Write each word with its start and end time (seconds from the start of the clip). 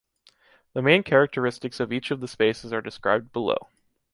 The 0.73 0.81
main 0.81 1.03
characteristics 1.03 1.79
of 1.79 1.93
each 1.93 2.09
of 2.09 2.21
the 2.21 2.27
spaces 2.27 2.73
are 2.73 2.81
described 2.81 3.31
below. 3.31 3.67